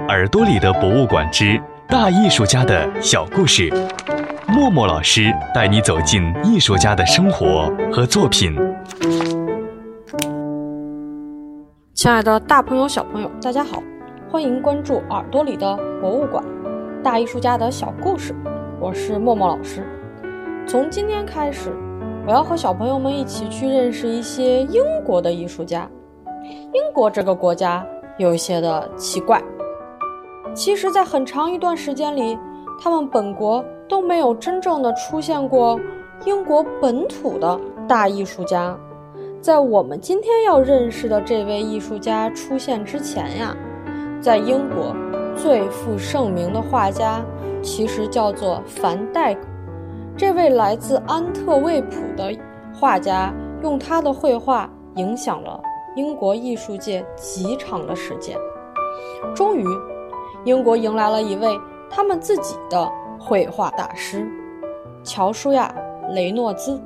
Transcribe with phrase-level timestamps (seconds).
[0.00, 3.72] 耳朵里的博物馆之大艺术家的小故事，
[4.46, 8.54] 默默老师带你走进艺术家的生活和作品。
[11.94, 13.82] 亲爱的大朋友、小朋友，大家好，
[14.30, 16.44] 欢迎关注耳朵里的博物馆，
[17.02, 18.34] 大艺术家的小故事。
[18.78, 19.82] 我是默默老师。
[20.68, 21.74] 从今天开始，
[22.26, 25.88] 我要和小朋友们一起去认识一些英国的艺术家。
[26.44, 27.84] 英国这个国家
[28.18, 29.42] 有一些的奇怪。
[30.56, 32.36] 其实，在很长一段时间里，
[32.80, 35.78] 他们本国都没有真正的出现过
[36.24, 38.74] 英国本土的大艺术家。
[39.42, 43.54] 在我们今天要认识的这位艺术家出现之前呀，
[44.18, 44.96] 在英国
[45.36, 47.22] 最负盛名的画家
[47.62, 49.40] 其实叫做凡戴克。
[50.16, 52.34] 这位来自安特卫普的
[52.72, 53.30] 画家，
[53.62, 55.60] 用他的绘画影响了
[55.96, 58.38] 英国艺术界极长的时间。
[59.34, 59.62] 终于。
[60.46, 61.60] 英国迎来了一位
[61.90, 64.24] 他们自己的绘画大师——
[65.02, 65.74] 乔舒亚·
[66.12, 66.80] 雷诺兹。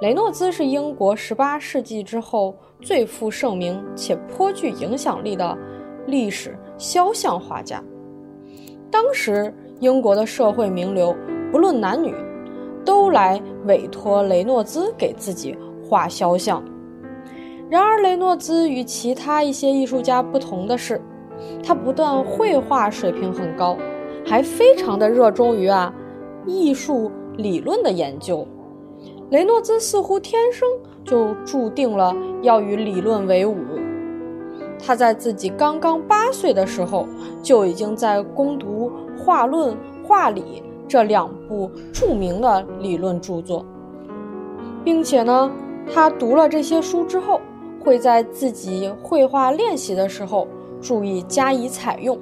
[0.00, 5.56] 雷诺兹是英国18世纪之后最负盛名且颇具影响力的
[6.06, 7.84] 历史肖像画家。
[8.90, 11.14] 当时，英国的社会名流
[11.52, 12.14] 不论男女，
[12.82, 15.54] 都来委托雷诺兹给自己
[15.86, 16.64] 画肖像。
[17.68, 20.98] 然而，雷诺兹与其他一些艺术家不同的是。
[21.62, 23.76] 他不但绘画水平很高，
[24.24, 25.92] 还非常的热衷于啊
[26.46, 28.46] 艺术理论的研究。
[29.30, 30.68] 雷诺兹似乎天生
[31.04, 33.56] 就注定了要与理论为伍。
[34.82, 37.06] 他在自己刚刚八岁的时候，
[37.42, 38.90] 就已经在攻读
[39.22, 40.40] 《画论》《画理》
[40.88, 43.64] 这两部著名的理论著作，
[44.82, 45.52] 并且呢，
[45.92, 47.40] 他读了这些书之后，
[47.84, 50.48] 会在自己绘画练习的时候。
[50.80, 52.18] 注意加以采用。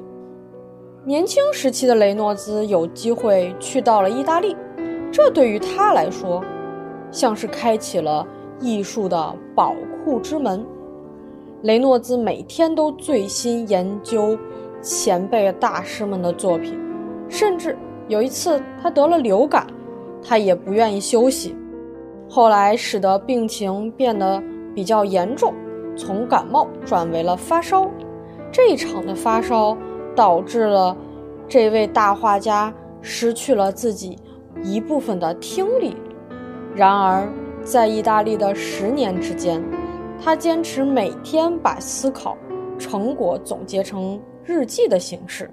[1.04, 4.56] 年轻时期的雷诺兹有机会去到了意大利，
[5.10, 6.42] 这对于他来说，
[7.10, 8.26] 像是开启了
[8.60, 9.74] 艺术的宝
[10.04, 10.64] 库之门。
[11.62, 14.36] 雷诺兹每天都醉心研究
[14.82, 16.78] 前辈大师们的作品，
[17.28, 17.76] 甚至
[18.06, 19.66] 有一次他得了流感，
[20.22, 21.56] 他也不愿意休息。
[22.28, 24.42] 后来使得病情变得
[24.74, 25.54] 比较严重，
[25.96, 27.90] 从感冒转为了发烧。
[28.50, 29.76] 这场的发烧
[30.16, 30.96] 导致了
[31.46, 32.72] 这位大画家
[33.02, 34.18] 失去了自己
[34.62, 35.96] 一部分的听力。
[36.74, 37.30] 然而，
[37.62, 39.62] 在意大利的十年之间，
[40.20, 42.36] 他坚持每天把思考
[42.78, 45.50] 成果总结成日记的形式，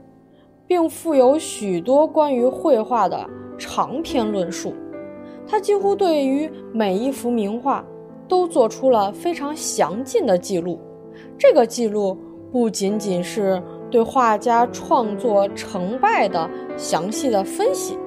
[0.65, 4.73] 并附有许多关于绘画的长篇论述。
[5.47, 7.85] 他几乎对于每一幅名画
[8.27, 10.79] 都做出了非常详尽的记录。
[11.37, 12.17] 这个记录。
[12.55, 13.61] 不仅仅是
[13.91, 17.99] 对画家创作成败的详细的分析，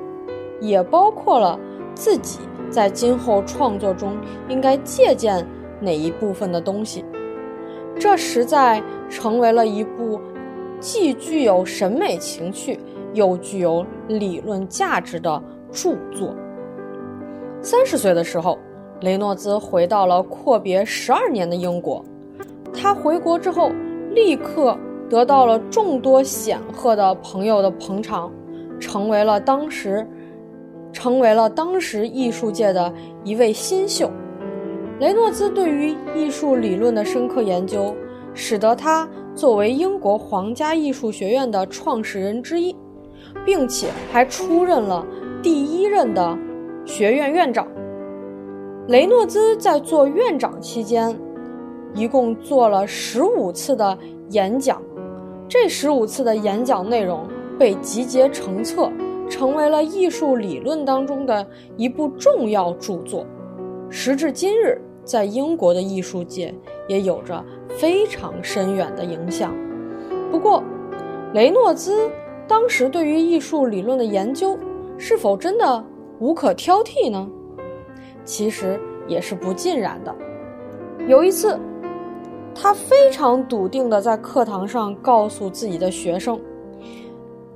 [0.58, 1.60] 也包括了
[1.94, 2.38] 自己
[2.70, 4.16] 在今后创作中
[4.48, 5.46] 应该借鉴
[5.82, 7.04] 哪一部分的东西。
[8.00, 10.18] 这实在成为了一部
[10.80, 12.80] 既具有审美情趣
[13.12, 16.34] 又具有理论价值的著作。
[17.60, 18.58] 三十岁的时候，
[19.02, 22.02] 雷诺兹回到了阔别十二年的英国。
[22.72, 23.70] 他回国之后。
[24.18, 24.76] 立刻
[25.08, 28.32] 得到了众多显赫的朋友的捧场，
[28.80, 30.04] 成为了当时，
[30.92, 32.92] 成为了当时艺术界的
[33.22, 34.10] 一位新秀。
[34.98, 37.94] 雷诺兹对于艺术理论的深刻研究，
[38.34, 42.74] 使得他作为英国皇家艺术学院的创始人之一，
[43.46, 45.06] 并且还出任了
[45.40, 46.36] 第一任的
[46.84, 47.68] 学院院长。
[48.88, 51.16] 雷诺兹在做院长期间。
[51.94, 53.96] 一共做了十五次的
[54.30, 54.80] 演讲，
[55.48, 57.26] 这十五次的演讲内容
[57.58, 58.90] 被集结成册，
[59.28, 61.44] 成为了艺术理论当中的
[61.76, 63.26] 一部重要著作。
[63.88, 66.54] 时至今日，在英国的艺术界
[66.86, 69.54] 也有着非常深远的影响。
[70.30, 70.62] 不过，
[71.32, 72.10] 雷诺兹
[72.46, 74.58] 当时对于艺术理论的研究
[74.98, 75.84] 是否真的
[76.20, 77.26] 无可挑剔呢？
[78.24, 80.14] 其实也是不尽然的。
[81.08, 81.58] 有一次。
[82.60, 86.38] 他非常笃定地在课堂上告诉自己的学生，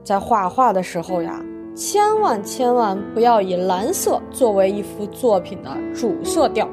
[0.05, 1.45] 在画画的时候呀，
[1.75, 6.69] 千万千万不要以蓝色作为一幅作品的主色调，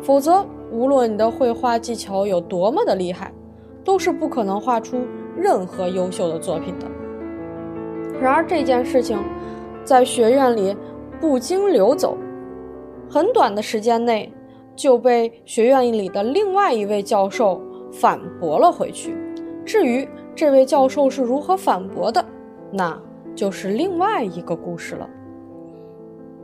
[0.00, 3.32] 否则无论你的绘画技巧有多么的厉害，
[3.84, 5.04] 都是不可能画出
[5.36, 6.86] 任何优秀的作品的。
[8.20, 9.18] 然而这件事情，
[9.82, 10.76] 在学院里
[11.20, 12.16] 不经流走，
[13.10, 14.32] 很短的时间内。
[14.80, 17.60] 就被学院里的另外一位教授
[17.92, 19.14] 反驳了回去。
[19.62, 22.24] 至于这位教授是如何反驳的，
[22.72, 22.98] 那
[23.34, 25.06] 就是另外一个故事了。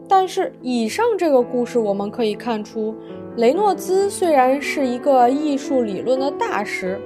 [0.06, 2.94] 但是，以上这个故事我们可以看出，
[3.37, 7.00] 雷诺兹虽然是一个艺术理论的大师，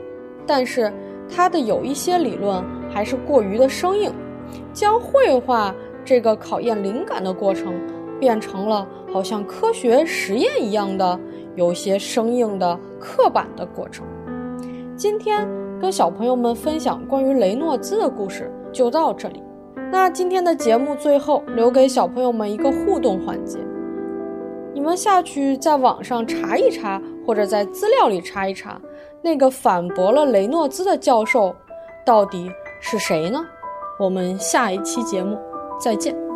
[0.44, 0.93] 但是
[1.32, 2.61] 他的有一些理论
[2.91, 4.12] 还是过于的生硬，
[4.73, 5.73] 将绘画
[6.05, 7.73] 这个考验灵感的过程
[8.20, 11.19] 变成了好像科学实验一样的
[11.56, 14.06] 有些生硬的刻板的过程。
[14.94, 15.49] 今天
[15.81, 19.43] 跟小朋友们分享关于雷诺兹的故事就到这里。
[19.90, 23.58] 那今天的节目最后留给小朋友们一个互动环节，
[24.72, 28.81] 你们下去在网上查一查，或者在资料里查一查，
[29.20, 31.52] 那个反驳了雷诺兹的教授
[32.06, 33.44] 到底是谁呢？
[33.99, 35.37] 我们下一期节目
[35.81, 36.30] 再见。